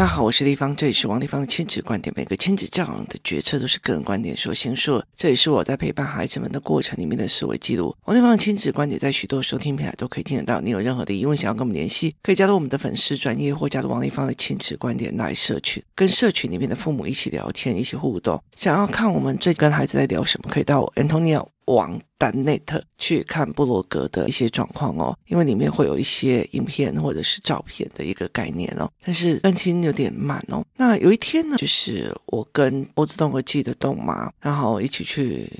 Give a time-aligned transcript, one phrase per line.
[0.00, 2.10] 大家好，我是丽芳，这里是王立芳的亲子观点。
[2.16, 7.94] 每个亲子教养的决策都是个人观点所形塑，这也是我在陪伴孩子们的过程里面的思维记录。
[8.06, 10.58] 王立芳的亲子观点在许多收听平台都可以听得到。
[10.62, 18.42] 你有任何的疑问想要跟我们联系，可以加入我们的粉丝专业或加入王立芳的亲子观点来社群，跟社群里面的父母一起聊天，一起互动。
[18.56, 22.00] 想要看我们最近跟孩子在聊什么，可以到 Antonio 王。
[22.20, 22.60] 单 net
[22.98, 30.62] 去看布罗格的一些状况哦，因为里面会有一些影片或者是照片的一个概念哦，但是更新有点慢哦。
[30.76, 35.50] 那有一天呢，就是我跟波子动和记得动妈，然后一起去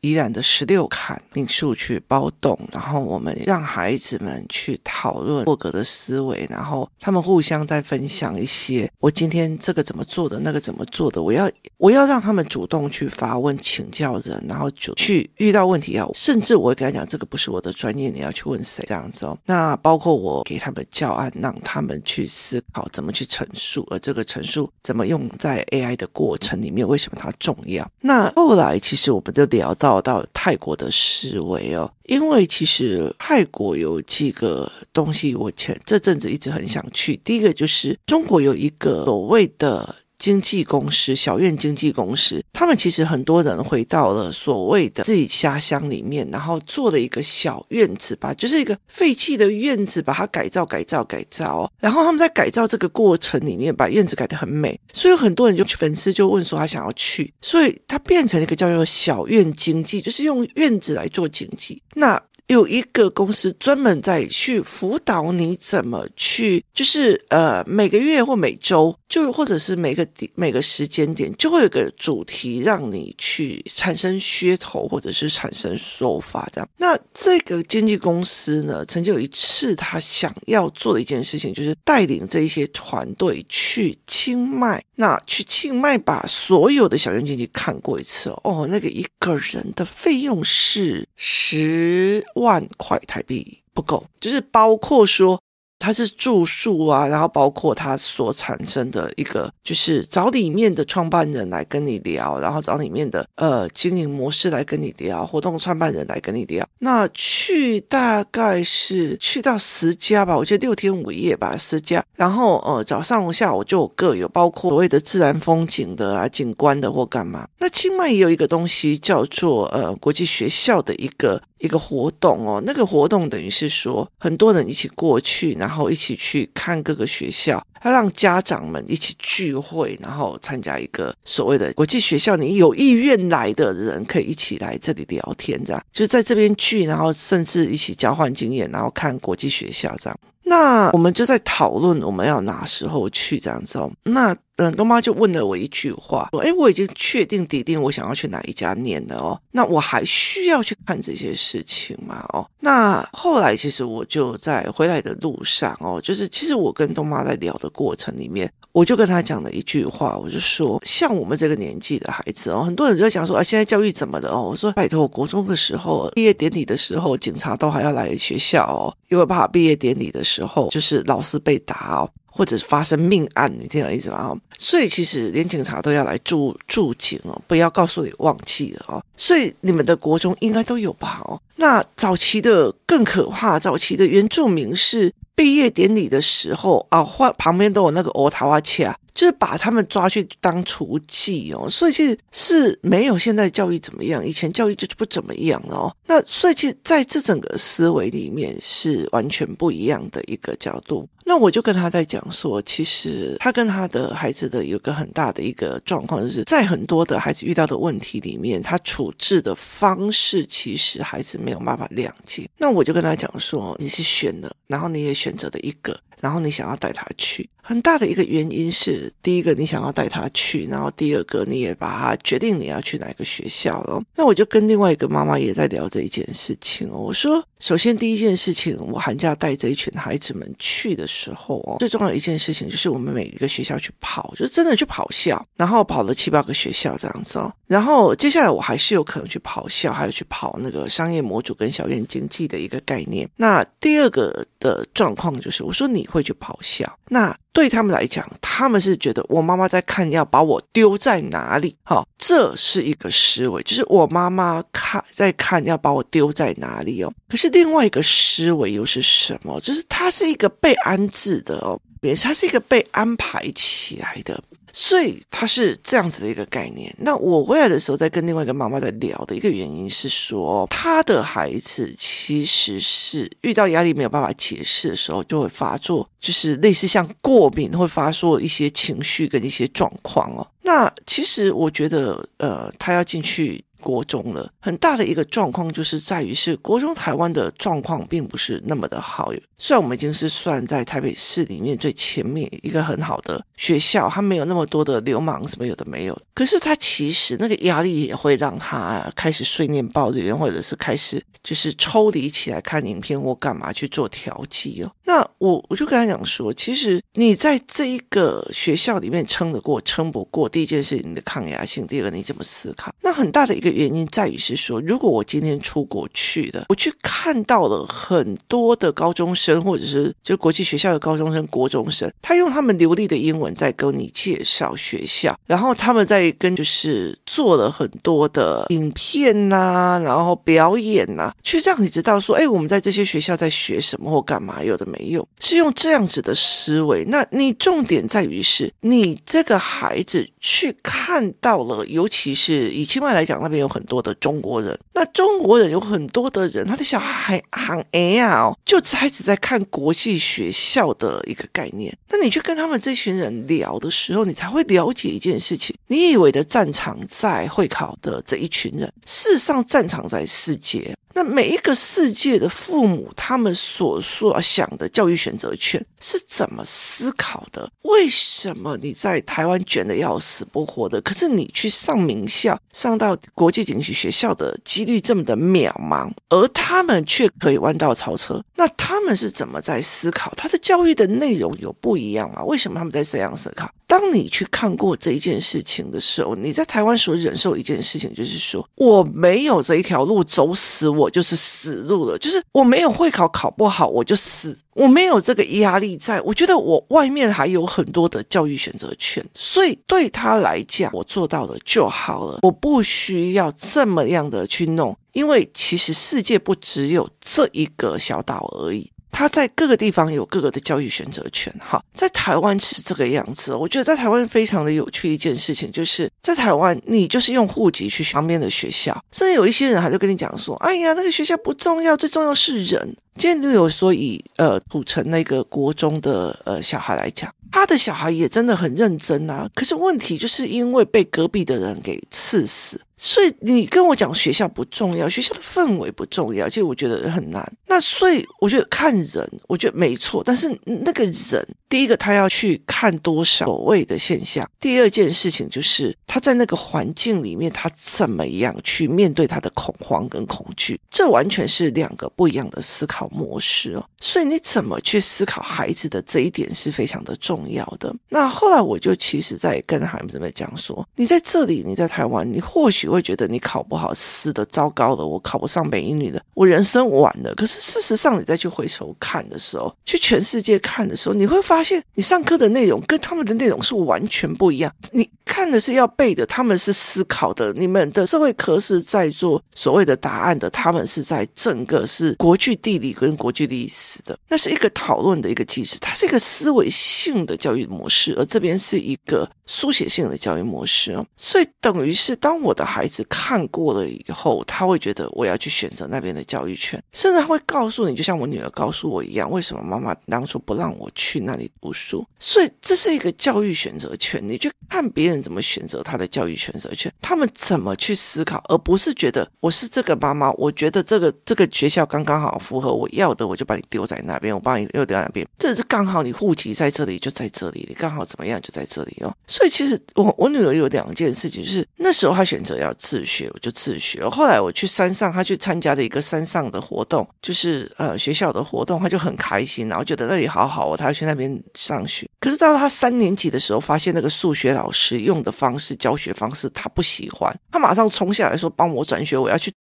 [0.00, 16.10] 宜兰的十六坎民宿去包栋，然后我们让孩子们去讨论霍格的思维，然后他们互相在分享一些我今天这个怎么做的，那个怎么做的，我要我要让他们主动去发问请教人，然后就去遇到问题要。
[16.14, 19.36] 甚至我会跟他讲，这个不是我的专业，你要去问谁这样子哦。
[19.44, 27.88] 那包括我给他们教案，让他们去思考怎么去陈述，而这个陈述怎么用在 AI 的过程里面，为什么它重要？
[28.00, 37.16] 那后来其实我们就聊到到泰国的思维哦，因为其实泰国有几个东西，我前这阵子一直很想去。
[37.18, 39.94] 第一个就是中国有一个所谓的。
[40.18, 51.70] 经纪公司，小院经纪公司，他们其实很多人回到了所谓的自己家乡里面，然后做了一个小院子吧，就是一个废弃的院子，把它改造、改造、改造。
[51.78, 61.82] 然后他们在改造这个过程里面，把院子改得很美，所以很多人就粉丝就问说他想要去，所以他变成了一个叫做小院经济，就是用院子来做经济。
[61.94, 76.68] 那有一个公司专门在去辅导你怎么去，就是呃每个月或每周，就或者是每个每个时间点，就会有个主题让你去产生噱头或者是产生说法这样。
[76.76, 92.24] 那这个经纪公司呢，曾经有一次他想要做的一件事情，就是带领这一些团队去清迈，那去清迈把所有的小院经纪看过一次哦，那个一个人的费用是十。
[92.36, 95.40] 万块台币不够，就是包括说。
[95.78, 106.66] 它是住宿啊，然后包括它所产生的一个，就是找里面的创办人来跟你聊，然后找里面的呃经营模式来跟你聊，活动创办人来跟你聊。
[106.78, 112.02] 那去大概是去到十家吧，我觉得六天五夜吧，十家。
[112.14, 117.46] 然后呃早上下午就各有，包括所谓的自然风景的啊、景观的或干嘛。
[117.58, 132.36] 那清迈也有一个东西叫做呃国际学校的一个一个活动哦，那个活动等于是说很多人一起过去，然后一起去看各个学校，他让家长们一起聚会，然后参加一个所谓的国际学校。
[132.36, 140.18] 你有意愿来的人可以一起来这里聊天，这样就在这边聚，然后甚至一起交换经验，然后看国际学校这样。
[140.48, 143.90] 那我们就在讨论我们要哪时候去这样子哦。
[144.04, 152.24] 那嗯，东妈就问了我一句话，说：“哎，我已经确定底定我想要去哪一家念了哦，那我还需要去看这些事情吗？
[152.32, 164.50] 哦，那后来其实我就在回来的路上哦，就是其实我跟东妈在聊的过程里面，我就跟他讲了一句话，我就说，像我们这个年纪的孩子哦，很多人就在讲说啊，现在教育怎么了哦？
[164.50, 174.36] 我说拜托，国中的时候毕业典礼的时候，警察都还要来学校哦，因为怕毕业典礼的时候就是老师被打哦。”或者发生命案，你听我意思吗？
[174.58, 179.02] 所以其实连警察都要来驻驻警哦，不要告诉你忘记了哦。
[179.16, 181.22] 所以你们的国中应该都有吧？
[181.24, 188.96] 哦，那早期的更可怕，早期的原住民是毕业典礼的时候啊，换旁边都有那个欧塔瓦切啊。
[189.14, 195.90] 就是把他们抓去当厨妓哦，所以其实是没有现在教育怎么样，以前教育就是不怎么样哦。
[196.06, 201.08] 那所以其实在这整个思维里面是完全不一样的一个角度。
[201.28, 212.48] 那我就跟他在讲说，其实他跟他的孩子的有个很大的一个状况，就是在很多的孩子遇到的问题里面，他处置的方式其实孩子没有办法谅解。
[212.56, 215.98] 那我就跟他讲说，你是选了，然后你也选择了一个。
[216.18, 224.02] 然后你想要带他去，很大的一个原因是，第一个你想要带他去，然后第二个你也把他决定你要去哪个学校了。
[224.14, 226.98] 那我就跟另外一个妈妈也在聊这一件事情哦。
[226.98, 237.52] 我说，首先第一件事情，我寒假带这一群孩子们去的时候哦，最重要的一件事情就是我们每一个学校去跑，就真的去跑校，然后跑了七八个学校这样子哦。
[237.66, 243.28] 然后接下来我还是有可能去跑校，还有去跑那个商业模组跟小院经济的一个概念。
[243.36, 246.06] 那第二个的状况就是，我说你。
[246.06, 257.12] 会去跑校，那对他们来讲，他们是觉得我妈妈在看要把我丢在哪里，哦，这是一个思维，就是我妈妈看在看要把我丢在哪里哦。
[257.28, 259.60] 可是另外一个思维又是什么？
[259.60, 261.80] 就是他是一个被安置的哦。
[262.02, 264.40] 也是它是一个被安排起来的。
[264.78, 266.94] 所以他是这样子的一个概念。
[266.98, 280.46] 那我回来的时候，在跟另外一个妈妈在聊的一个原因是说，他的孩子其实是遇到压力没有办法解释的时候，就会发作，就是类似像过敏会发作一些情绪跟一些状况哦。
[280.60, 283.64] 那其实我觉得，呃，他要进去。
[283.80, 289.32] 国中了，很大的一个状况就是在于是国中台湾的状况并不是那么的好。
[289.58, 304.90] 虽然我们已经是算在台北市里面最前面一个很好的学校，它没有那么多的流氓什么有的没有，可是他其实那个压力也会让他开始碎念抱怨，或者是开始就是抽离起来看影片或干嘛去做调剂哦。
[305.06, 313.76] 那我我就跟他讲说，其实你在这一个学校里面撑得过撑不过，第一件事你的抗压性，第二个你怎么思考，那很大的一个。
[313.76, 337.04] 原因在于是说，如果我今天出国去的，我去看到了很多的高中生，或者是就国际学校的高中生、国中生，他用他们流利的英文在跟你介绍学校，然后他们在跟就是做了很多的影片呐、然后表演呐、去让你知道说，哎，我们在这些学校在学什么或干嘛，有的没没有，是用这样子的思维。
[337.04, 343.76] 那你重点在于是，你这个孩子去看到了，尤其是以清迈来讲，那边有。
[343.76, 351.94] 很多的中国人，那中国人有很多的人，他的小孩很哎呀哦，就开始在看国际学校的一个概念。
[352.08, 360.96] 那你去跟他们这群人聊的时候，你才会了解一件事情：你以为的战场在会考的这一群人，事实上战场在世界。
[361.16, 367.66] 那每一个世界的父母，他们所所想的教育选择权是怎么思考的？
[367.84, 378.44] 为什么你在台湾卷得要死不活的，可是你去上名校，上到国际景区学校的几率这么的渺茫，而他们却可以弯道超车？
[378.54, 380.30] 那他们是怎么在思考？
[380.36, 382.44] 他的教育的内容有不一样吗？
[382.44, 383.70] 为什么他们在这样思考？
[383.86, 392.18] 当你去看过这一件事情的时候，你在台湾所忍受一件事情，就是说我没有这一条路走死，我我就是死路了。
[392.18, 394.58] 就是我没有会考考不好，我就死。
[394.74, 408.90] 我没有这个压力在，我觉得我外面还有很多的教育选择权，所以对他来讲，我做到了就好了，我不需要这么样的去弄，因为其实世界不只有这一个小岛而已。
[409.16, 413.54] 他在各个地方有各个的教育选择权，哈，在台湾是这个样子。
[413.54, 432.78] 我觉得在台湾非常的有趣一件事情，就是在台湾，你就是用户籍去旁边的学校，甚至有一些人还就跟你讲说：“哎呀，那个学校不重要，最重要是人。”今天就有说以呃土城那个国中的呃小孩来讲，他的小孩也真的很认真啊，可是问题就是因为被隔壁的人给刺死。
[433.06, 437.40] 所以你跟我讲学校不重要，学校的氛围不重要，其实我觉得很难。
[437.68, 440.24] 那所以我觉得看人，我觉得没错。
[440.24, 453.84] 但是那个人，第一个他要去看多少所谓的现象，第二件事情就是他在那个环境里面，他怎么样去面对他的恐慌跟恐惧，这完全是两个不一样的思考模式哦。
[454.00, 457.94] 所以你怎么去思考孩子的这一点是非常的重要的。
[458.08, 462.95] 那后来我就其实在跟孩子们讲说，你在这里，你在台湾，你或许。
[462.96, 467.34] 会觉得你考不好，死的糟糕了，我考不上北一女的，我人生完了。
[467.34, 474.72] 可是事实上，你再去回头看的时候，去全世界看的时候，你会发现，你上课的内容跟他们的内容是完全不一样。
[474.92, 477.52] 你看的是要背的，他们是思考的。
[477.54, 491.04] 你们的社会科是在做所谓的答案的，他们是在整个是国际地理跟国际历史的，那是一个讨论的一个机制，它是一个思维性的教育模式，而这边是一个书写性的教育模式哦。
[491.16, 492.66] 所以等于是当我的。
[492.76, 502.06] 孩子看过了以后，他会觉得我要去选择那边的教育圈，甚至他会告诉你，就像我女儿告诉我一样，为什么妈妈当初不让我去那里读书？
[502.18, 519.10] 所以这是一个教育选择权，你去看别人怎么选择他的教育选择权，他们怎么去思考，而不是觉得我是这个妈妈，我觉得这个这个学校刚刚好符合我要的，我就把你丢在那边，我把你又丢在那边，这是刚好你户籍在这里就在这里，你刚好怎么样就在这里哦。
[519.26, 522.65] 所以其实我我女儿有两件事情，就是那时候她选择要。
[522.66, 524.06] 要自学，我就自学。
[524.08, 532.06] 后来我去山上，他去参加的一个山上的活动，就是呃学校的活动，他就很开心，然后觉得那里好好哦，他要去那边上学。
[532.20, 539.52] 可是到他三年级的时候，发现那个数学老师用的方式、教学方式他不喜欢，他马上冲下来说：“帮我转学，我要去。”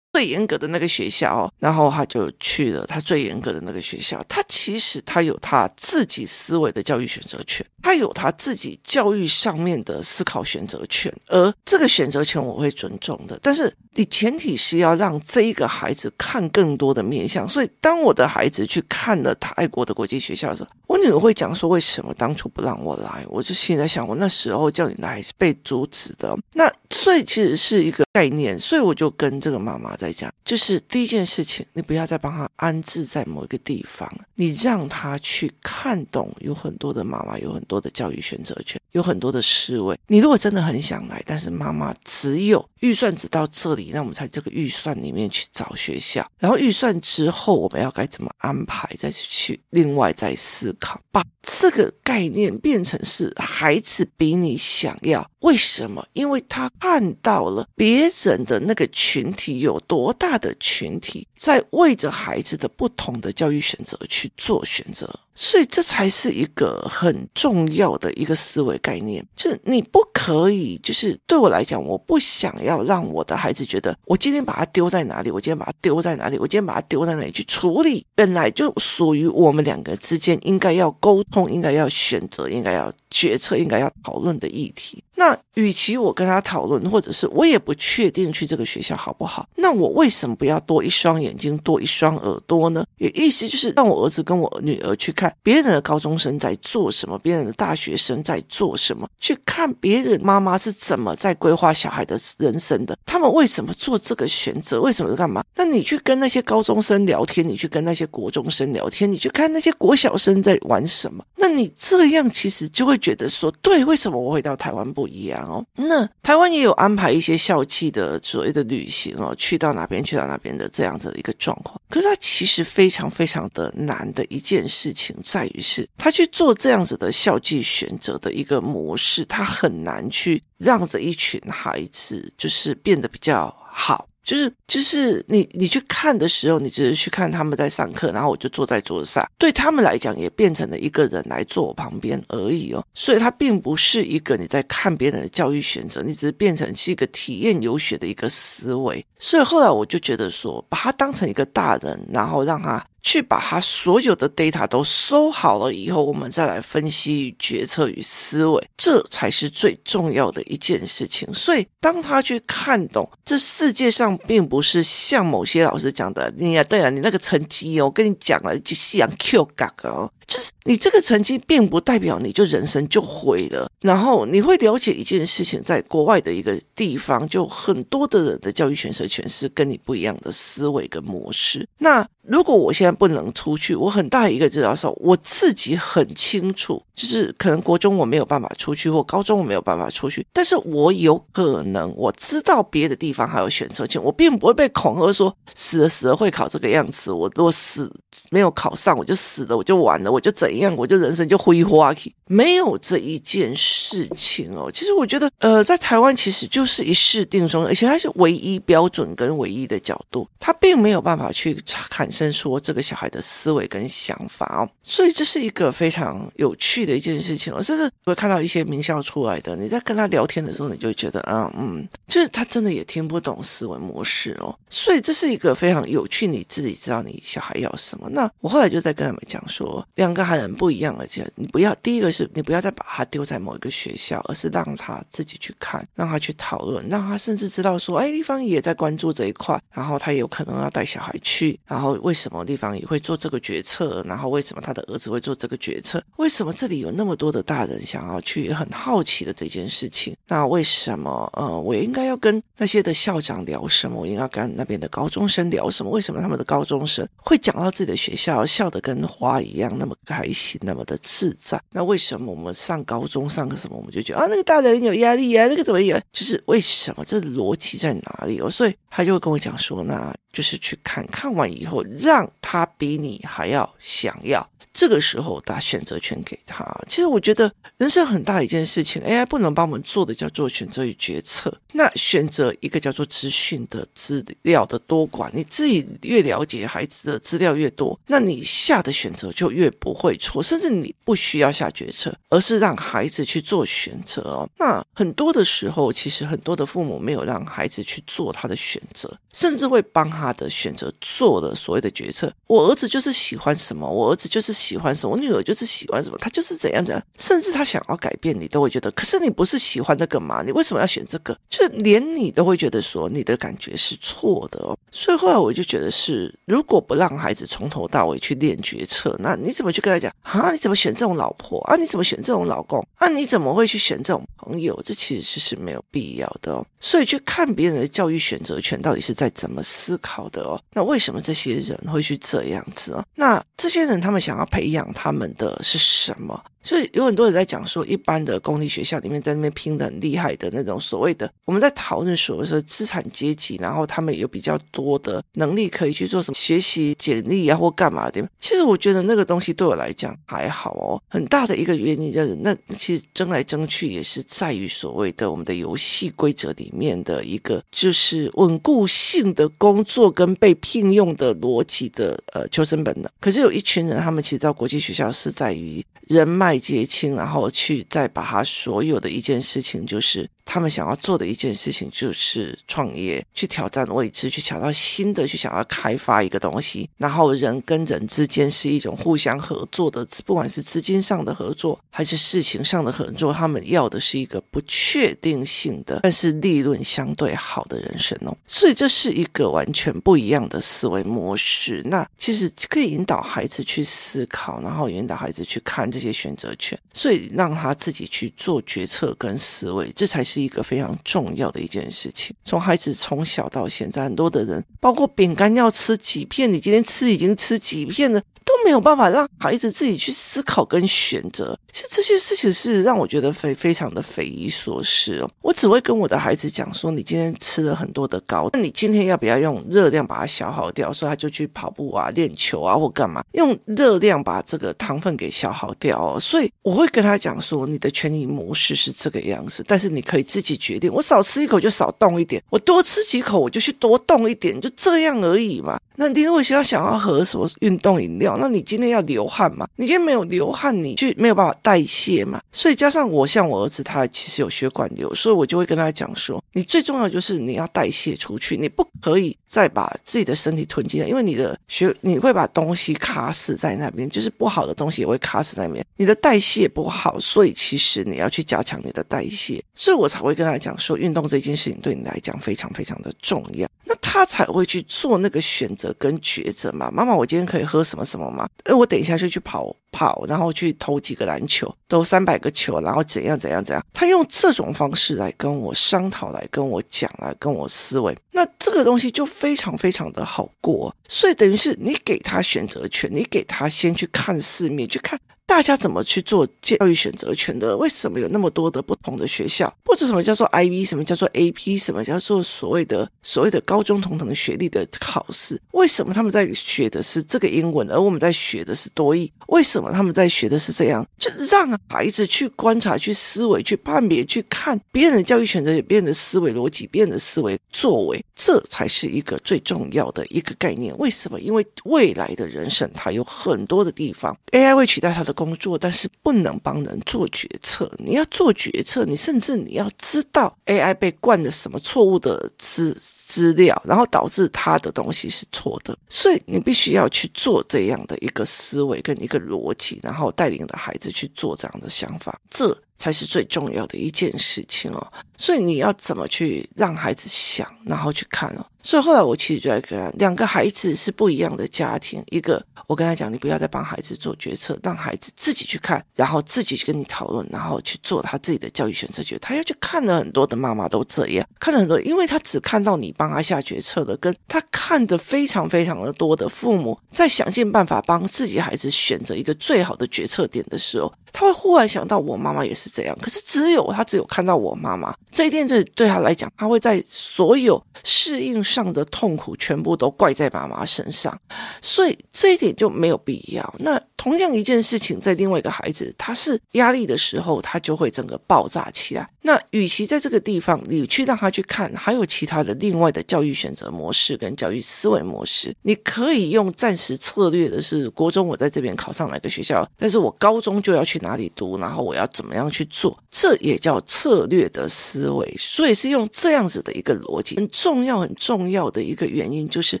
[0.20, 4.22] 最严格的那个学校，然后他就去了他最严格的那个学校。
[4.28, 13.38] 他其实他有他自己思维的教育选择权，他有他自己教育上面的思考选择权，而这个选择权我会尊重的。
[13.42, 17.48] 但是你前提是要让这一个孩子看更多的面向。
[17.48, 26.36] 所以当我的孩子去看了泰国的国际学校的时候，我女儿会讲说：“为什么当初不让我来？”我就心里在想，我那时候叫你来是被阻止的。
[26.52, 28.58] 那所以其实是一个概念。
[28.58, 39.98] 所以我就跟这个妈妈在讲，就是第一件事情，你不要再帮他安置在某一个地方，你让他去看懂，有很多的妈妈有很多的教育选择权，有很多的思维。
[40.06, 55.28] 你如果真的很想来，但是妈妈只有预算只到这里，那我们在这个预算里面去找学校，然后预算之后我们要该怎么安排，再去另外再思考，把这个概念变成是孩子比你想要。
[55.40, 56.06] 为什么？
[56.12, 65.08] 因为他看到了别人的那个群体有多大的群体在为着孩子的不同的教育选择去做选择。
[65.32, 85.02] 所以这才是一个很重要的一个思维概念，就是你不可以，就是对我来讲，我不想要让我的孩子觉得，我今天把他丢在哪里，我今天把他丢在哪里，我今天把他丢在哪里去处理，本来就属于我们两个之间应该要沟通、应该要选择、应该要决策、应该要讨论的议题。
[85.14, 92.84] 那与其我跟他讨论，或者是我也不确定去这个学校好不好，那我为什么不要多一双眼眼睛、多一双耳朵呢？
[92.96, 105.42] 也意思就是让我儿子跟我女儿去看别人的高中生在做什么，别人的大学生在做什么，去看别人妈妈是怎么在规划小孩的人生的，他们为什么做这个选择，为什么干嘛？
[105.54, 115.64] 那你去跟那些高中生聊天，你去跟那些国中生聊天，你去看那些国小生在玩什么，那你这样其实就会觉得说，对，为什么我回到台湾不一样哦？
[115.76, 121.80] 那台湾也有安排一些校际的所谓的旅行哦，去到哪边去到哪边的这样子的一个状况。
[121.88, 134.08] 可是他其实非常非常的难的一件事情，在于是他去做这样子的校际选择的一个模式，他很难去让这一群孩子就是变得比较好。
[134.30, 142.80] 就是就是你你去看的时候，你只是去看他们在上课，然后我就坐在桌子上，对他们来讲也变成了一个人来坐我旁边而已哦。
[142.94, 149.04] 所以它并不是一个你在看别人的教育选择，你只是变成是一个体验游学的一个思维。
[149.18, 152.86] 所以后来我就觉得说，把他当成一个大人，然后让他。
[153.02, 161.32] 去把他所有的 data 都收好了以后，我们再来分析、决策与思维，这才是最重要的一件事情。
[161.32, 170.10] 所以，当他去看懂这世界上并不是像某些老师讲的，你呀，对啊，你那个成绩哦，我跟你讲了，就夕阳 Q 嘎哦。
[170.26, 173.68] 就是你这个成绩，并不代表你就人生就毁了。
[173.80, 181.66] 然后你会了解一件事情，在国外的一个地方，就很多的人的教育选择权是跟你不一样的思维跟模式。
[181.78, 197.90] 那如果我现在不能出去，我很大一个知道说，我自己很清楚，就是可能国中我没有办法出去，或高中我没有办法出去，但是我有可能我知道别的地方还有选择权，我并不会被恐吓说死了死了会考这个样子，我如果死
[198.30, 200.20] 没有考上，我就死了，我就完了，我。
[200.20, 204.70] 就怎一样，我就人生就挥霍去，没有这一件事情哦。
[204.72, 214.68] 其实我觉得，呃，在台湾其实就是一试定终，而且它是唯一标准跟唯一的角度，它并没有办法去产生说这个小孩的思维跟想法哦。
[214.82, 217.62] 所以这是一个非常有趣的一件事情哦。
[217.62, 224.54] 甚至会看到一些名校出来的，你在跟他聊天的时候，你就觉得，啊嗯，就是他真的也听不懂思维模式哦。
[224.68, 228.08] 所以这是一个非常有趣，你自己知道你小孩要什么。
[228.10, 254.00] 那我后来就在跟他们讲说，两个孩子不一样，而且你不要第一个是你不要再把他丢在某一个学校，而是让他自己去看，让他去讨论，让他甚至知道说，哎，地方也在关注这一块，然后他有可能要带小孩去，然后为什么地方也会做这个决策，然后为什么他的儿子会做这个决策，为什么这里有那么多的大人想要去很好奇的这件事情，那为什么呃，我应该要跟那些的校长聊什么？
[254.00, 255.90] 我应该跟那边的高中生聊什么？
[255.90, 261.60] 为什么他们的高中生会讲到自己的学校，笑得跟花一样那么开心，那么的自在？
[261.72, 265.98] 那为什么我们上高中上个什么，我们就觉得啊，那个大人有压力呀，那个怎么有？
[266.12, 267.04] 就是为什么？
[267.04, 268.50] 这逻辑在哪里哦？
[268.50, 270.14] 所以他就会跟我讲说，那。
[270.40, 274.48] 就是去看看完以后，让他比你还要想要。
[274.72, 276.64] 这个时候打选择权给他。
[276.88, 281.52] 其实我觉得人生很大一件事情，AI 不能帮我们做的叫做选择与决策。
[281.72, 294.48] 那选择一个叫做资讯的资料的多寡，你自己越了解孩子的资料越多，那你下的选择就越不会错，甚至你不需要下决策，而是让孩子去做选择哦。
[294.56, 302.32] 那很多的时候，其实很多的父母没有让孩子去做他的选择，甚至会帮他的选择做了所谓的决策。
[302.46, 304.50] 我儿子就是喜欢什么，我儿子就是。
[304.60, 305.14] 喜欢什么？
[305.14, 310.42] 我女儿就是喜欢什么，他就是怎样怎样，甚至他想要改变，你都会觉得，可是你不是喜欢那个吗？
[310.44, 311.34] 你为什么要选这个？
[311.48, 314.76] 就连你都会觉得说你的感觉是错的哦。
[314.92, 320.52] 所以后来我就觉得是，如果不让孩子从头到尾去练决策，那你怎么去跟他讲啊？
[320.52, 321.76] 你怎么选这种老婆啊？
[321.76, 323.08] 你怎么选这种老公啊？
[323.08, 324.78] 你怎么会去选这种朋友？
[324.84, 326.66] 这其实是是没有必要的哦。
[326.80, 330.60] 所以去看别人的教育选择权到底是在怎么思考好的哦？
[330.72, 333.04] 那为什么这些人会去这样子啊？
[333.14, 336.42] 那这些人他们想要培养他们的是什么？
[336.62, 348.26] 所以有很多人在讲说，一般的公立学校里面在那边拼得很厉害的那种所谓的，我们在讨论所谓的资产阶级，然后他们有比较多的能力可以去做什么学习简历啊或干嘛的。
[348.38, 351.00] 其实我觉得那个东西对我来讲还好哦。
[351.08, 363.10] 很大的一个原因就是，那其实争来争去也是在于所谓的我们的游戏规则里面的一个，就是稳固性的工作跟被聘用的逻辑的呃求生本能。
[363.18, 370.28] 可是有一群人，他们其实到国际学校是在于人脉再结清，然后去再把他所有的一件事情，就是。
[370.52, 376.90] 他们想要做的一件事情就是创业，去挑战未知，去找到新的，去想要开发一个东西。
[376.98, 388.36] 然后人跟人之间是一种互相合作的，不管是资金上的合作还是事情上的合作，他们要的是一个不确定性的，但是利润相对好的人生哦。
[388.44, 391.80] 所以这是一个完全不一样的思维模式。
[391.86, 400.39] 那其实可以引导孩子去思考，然后引导孩子去看这些选择权，所以让他自己去做决策跟思维，这才是。
[400.42, 411.58] 一个非常重要的一件事情，从孩子从小到现在，很多的人，包括饼干要吃几片，你今天吃已经吃几片了，都没有办法让孩子自己去思考跟选择。
[411.72, 415.30] 其实这些事情是让我觉得非非常的匪夷所思哦。
[415.42, 420.90] 我只会跟我的孩子讲说，你今天吃了很多的糕，那你今天要不要用热量把它消耗掉？
[420.92, 426.18] 所以他就去跑步啊、练球啊或干嘛，用热量把这个糖分给消耗掉哦。
[426.18, 430.20] 所以我会跟他讲说，你的权益模式是这个样子，但是你可以。
[430.30, 435.76] 自己决定，我少吃一口就少动一点，我多吃几口我就去多动一点，就这样而已嘛。
[435.96, 439.66] 那你如果想要想要喝什么运动饮料，那你今天要流汗嘛？
[439.76, 442.40] 你今天没有流汗，你去没有办法代谢嘛。
[442.52, 460.20] 所以加上我像我儿子，他其实有血管瘤，所以我就会跟他讲说，你最重要的就是你要代谢出去，你不可以再把自己的身体囤积了，因为你的血你会把东西卡死在那边，就是不好的东西也会卡死在那边，你的代谢不好，所以其实你要去加强你的代谢，所以我才。
[460.20, 466.88] 会跟他讲说，运动这件事情对你来讲非常非常的重要，那他才会去做那个选择跟抉择嘛。
[466.92, 468.48] 妈妈，我今天可以喝什么什么吗？
[468.62, 473.84] 哎，我等一下就去跑跑，然后去投几个篮球，投三百个球，然后怎样怎样怎样。
[473.92, 480.94] 他用这种方式来跟我商讨，来跟我讲，来跟我思维，那这个东西就非常非常的好过。
[481.08, 485.18] 所以等于是你给他选择权，你给他先去看四面，去看。
[485.50, 487.76] 大家怎么去做教育选择权的？
[487.76, 489.70] 为什么有那么多的不同的学校？
[489.84, 490.86] 或者什么叫做 IB？
[490.86, 491.76] 什么叫做 AP？
[491.76, 495.60] 什么叫做所谓的所谓的高中同等学历的考试？
[495.72, 499.30] 为什么他们在学的是这个英文，而我们在学的是多义？
[499.48, 501.04] 为什么他们在学的是这样？
[501.18, 510.96] 就让孩子去观察、去思维、去判别、去看别人的教育选择、别人的思维逻辑、别人的思维作为，这才是一个最重要的一个概念。
[510.98, 511.40] 为什么？
[511.40, 515.34] 因为未来的人生，它有很多的地方，AI 会取代它的。
[515.44, 517.90] 工作，但是不能帮人做决策。
[517.96, 525.96] 你要做决策，你甚至你要知道 AI 被灌了什么错误的资资料，然后导致他的东西是错的。
[526.10, 532.38] 所以你必须要去做这样的一个思维跟一个逻辑，然后带领的孩子去做这样的想法。
[532.50, 532.76] 这。
[533.00, 538.66] 才是最重要的一件事情哦，所以你要怎么去让孩子想，然后去看哦。
[538.82, 549.22] 所以后来我其实就在跟，两个孩子是不一样的家庭，一个我跟他讲，你不要再帮孩子做决策，让孩子自己去看，然后自己去跟你讨论，然后去做他自己的教育选择。
[549.22, 562.90] 觉得他要去看了很多的妈妈都这样，看了很多，因为他只看到你帮他下决策的，跟他看的非常非常的多的父母在想尽办法帮自己孩子选择一个最好的决策点的时候，他会忽然想到，我妈妈也是。
[562.92, 563.16] 这样。
[563.20, 571.36] 可是只有他只有看到我妈妈这一点，对对他来讲，他会在所有适应上的痛苦全部都怪在妈妈身上，
[571.82, 573.74] 所以这一点就没有必要。
[573.78, 579.28] 那同样一件事情，在另外一个孩子，他是压力的时候，他就会整个爆炸起来。
[579.42, 595.50] 那与其在这个地方，你去让他去看，还有其他的另外的教育选择模式跟教育思维模式，你可以用暂时策略的是，国中我在这边考上哪个学校，但是我高中就要去哪里读，然后我要怎么样去做，这也叫策略的思维。
[595.58, 600.00] 所以是用这样子的一个逻辑，很重要很重重要的一个原因就是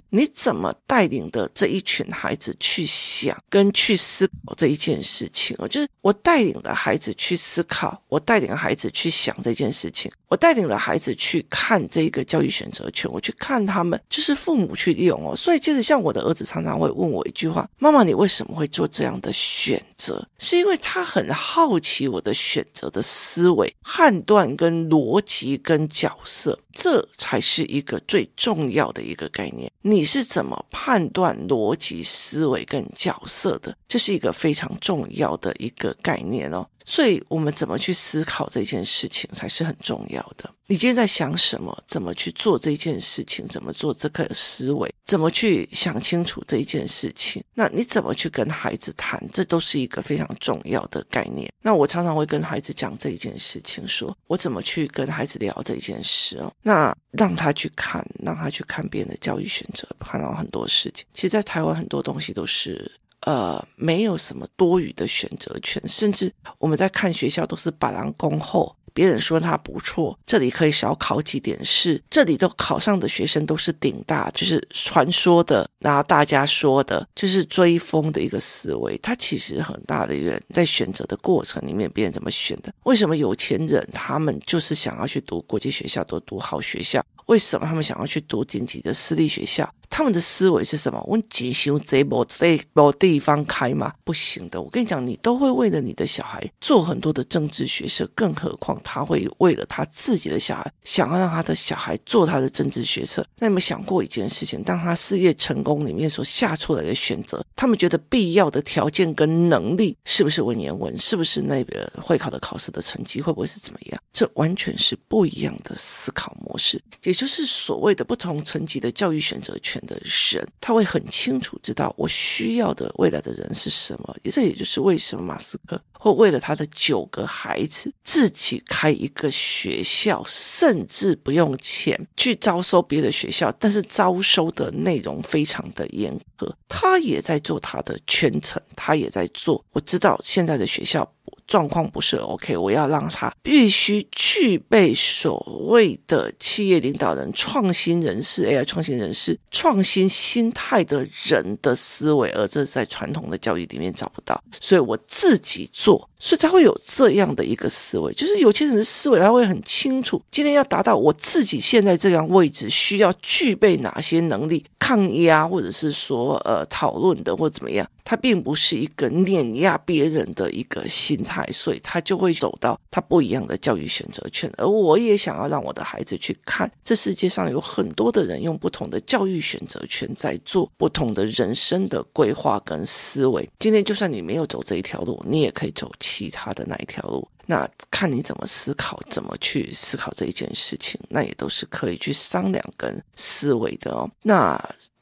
[0.10, 5.56] 你怎么带领的这一群孩子去想跟去思考这一件事情。
[5.58, 9.36] 哦就是我带领的孩子去思考，我带领的孩子去想。
[9.42, 15.34] 这件事情，我带领的孩子去看这个教育选择权，我去看他们，就是父母去利用哦。
[15.34, 26.58] 所以，其实像我的儿子常常会问我一句话：“妈妈，你为什么会做这样的选择？”是因为他很好奇我的选择的思维、判断跟逻辑跟角色。
[26.72, 29.70] 这才是一个最重要的一个概念。
[29.82, 33.76] 你是怎么判断逻辑思维跟角色的？
[33.88, 36.66] 这是一个非常重要的一个概念哦。
[36.84, 40.50] 所以，我们怎么去思考这件事情才是很重要的。
[40.66, 41.76] 你今天在想什么？
[41.86, 43.46] 怎么去做这件事情？
[43.48, 44.92] 怎么做这个思维？
[45.04, 47.42] 怎么去想清楚这一件事情？
[47.54, 49.20] 那你怎么去跟孩子谈？
[49.32, 51.52] 这都是一个非常重要的概念。
[51.60, 56.52] 那我常常会跟孩子讲这一件事情，说我怎么去跟孩子聊这件事哦。
[56.62, 61.04] 那让他去看，让他去看别人的教育选择，看到很多事情。
[61.12, 62.90] 其实，在台湾很多东西都是
[63.20, 68.74] 呃没有什么多余的选择权，甚至我们在看学校都是百人恭候。
[68.92, 78.98] 别人说他不错，这里可以少考几点试，这里都考上的学生都是顶大，就是传说的，然后大家说的，就是追风的一个思维。
[78.98, 82.74] 他其实很大的一个在选择的过程里面，别人怎么选的？
[82.82, 87.00] 为什么有钱人他们就是想要去读国际学校，都读好学校？
[87.26, 89.72] 为什么他们想要去读顶级的私立学校？
[89.90, 91.04] 他们的思维是什么？
[91.08, 93.92] 问吉修这波这波地方开吗？
[94.04, 94.62] 不行的。
[94.62, 103.26] 我跟你讲，你都会为了你的小孩做很多的政治学设，更何况他会为了他自己的小孩，想要让他的小孩做他的政治学设。
[103.38, 104.62] 那你们想过一件事情？
[104.62, 110.96] 当他事业成功里面所下出来的选择，他们觉得必要的条件跟能力是不是文言文？
[110.96, 113.20] 是不是那个会考的考试的成绩？
[113.20, 114.00] 会不会是怎么样？
[114.12, 119.79] 这完全是不一样的思考模式，也就是所谓的不同层级的教育选择权。
[119.86, 139.64] 的人，他会很清楚知道我需要的未来的人是什么，这也就是为什么马斯克会为了他的九个孩子自己开一个学校，甚至不用钱去招收别的学校，但是招收的内容非常的严格，他也在做他的圈层，他也在做。
[139.72, 141.10] 我知道现在的学校。
[141.50, 145.36] 状况不是 OK，我要让他必须具备所
[145.68, 156.08] 谓的企业领导人、创新人士、AI 创新人士、创新心态的人的思维，而这在传统的教育里面找不到，所以我自己做。
[156.22, 174.52] 所以他会有这样的一个思维，就是有钱人的思维，他会很清楚，今天要达到我自己现在这样位置，需要具备哪些能力，抗压，或者是说呃讨论的或怎么样，他并不是一个碾压别人的一个心态，所以他就会走到他不一样的教育选择权。
[174.56, 183.48] 而我也想要让我的孩子去看，这世界上有很多的人用不同的教育选择权在做不同的人生的规划跟思维。
[183.60, 185.88] 今天就算你没有走这一条路，你也可以走。
[186.00, 194.10] 其他的那一条路，那看你怎么思考，怎么去思考这一件事情，那也都是可以去商量跟思维的哦。
[194.22, 194.58] 那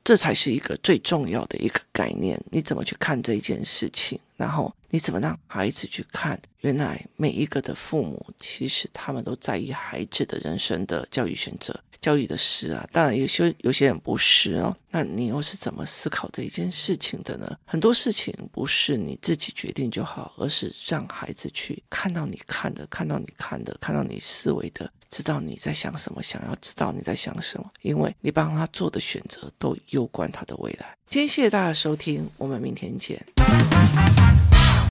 [0.09, 11.79] 这才是一个最重要的一个概念，你怎么去看这件事情，然后你怎么让孩子去看，原来每一个的父母其实他们都在意孩子的人生的教育选择。
[12.01, 14.75] 教育的事啊，当然有些有些人不是哦。
[14.89, 17.59] 那你又是怎么思考这一件事情的呢？
[17.65, 30.97] 很多事情不是你自己决定就好，而是让孩子去看到你看的，看到你看的，看到你思维的，知道你在想什么，想要知道你在想什么，因为你帮他做的选择都攸关他的未来。
[31.09, 33.21] 今天谢谢大家收听，我们明天见。